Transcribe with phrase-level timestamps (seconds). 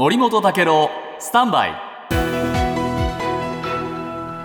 [0.00, 1.74] 森本武郎スタンバイ。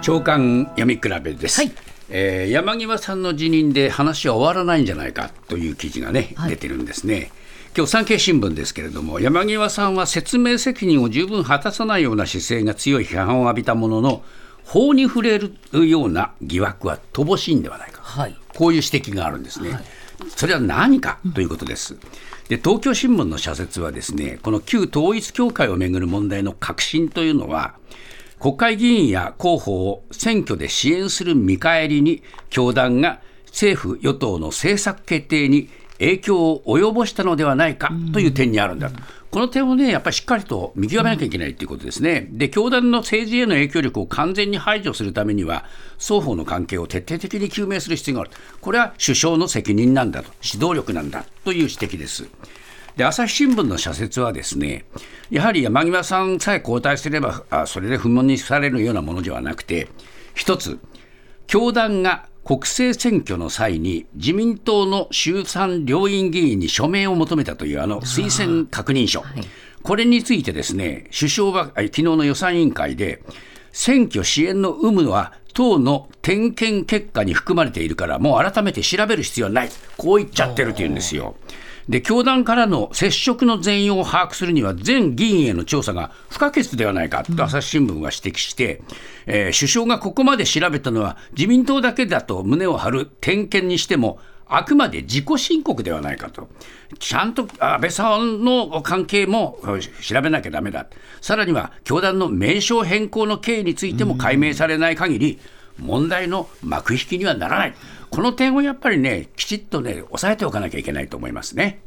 [0.02, 1.72] 長官読み比べです、はい。
[2.10, 6.50] えー山際さんの辞任で話は終わらないんじゃないかという記事がね、はい。
[6.50, 7.32] 出てるんですね。
[7.74, 14.24] 今日産経新聞ですけれども山際さんは説明責任を十分果たさないような姿勢が強い批判を浴びたものの
[14.66, 15.54] 法に触れる
[15.88, 18.36] ような疑惑は乏しいんではないか、はい。
[18.54, 19.80] こういう指摘があるんですね。
[20.36, 21.98] それは何かということです。
[22.50, 27.76] で東京新聞の社説はですねこの旧統一教会をめぐる問題の核心というのは
[28.40, 39.00] 国会議員や候補を選挙で支援する見返りに教団が政府・与党の政策決定に影響を及ぼしたのではないかという点にあるんだと。
[39.32, 42.28] この点をね、やっぱりしっかりと見極めなきゃいけないということですね。
[42.32, 45.66] で、教団の政治への影響力を完全に排除するためには、
[45.98, 48.32] 双方の関係を徹底的に究明する必要がある。
[48.62, 52.30] これは首相の責任なんだと、指導力なんだという指摘です。
[52.96, 54.86] で朝日新聞の社説はですね
[55.30, 59.90] やはり山際さんさえ交代すればあそれで不問にされるようなものではなくて
[60.34, 60.80] 一つ
[61.48, 69.24] 教団が国政選挙の際に自民党の衆参両院議員に署名を求めたというあの推薦確認書、
[69.82, 73.24] これについてですね首相はあ昨日の予算委員会で
[73.72, 79.70] 選挙支援の有無は党の点検結果に含まれているからもう改めて調べる必要はない。
[79.98, 81.36] こう言っちゃってるというんですよ。
[81.90, 88.82] で教団からの接触の全容を把握するには全議員への調査が不可欠ではないかと朝日新聞は指摘して、
[89.28, 96.48] えー首相がここまで調べたのは自民党だけだと胸を張る点検にしてもあくまで自己申告ではないかと、
[97.00, 99.60] ちゃんと安倍さんの関係も
[100.02, 100.88] 調べなきゃだめだ、
[101.22, 105.40] さらには教団の名称変更の経緯についても解明されない限り、
[105.78, 107.76] 問題の幕引きにはならない、
[108.10, 111.82] この点をやっぱりね、きちっとね、押さえておかなきゃいけないと思いますね。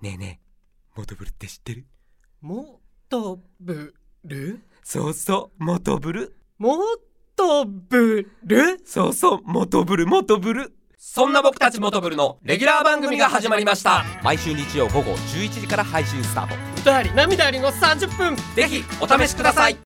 [0.00, 1.86] ねえねえ、モトブルって知ってる？
[2.40, 6.36] もとぶるそうそう、モトブル。
[6.58, 6.78] も
[7.36, 10.72] とぶるそうそう、モトブル、モトブル。
[10.98, 14.04] そんな僕たちモトブルのレギュラー番組が始まりました。
[14.22, 16.54] 毎週日曜午後11時から配信スタート。
[16.80, 19.78] 歌あり涙ありの30分ぜひお試しください。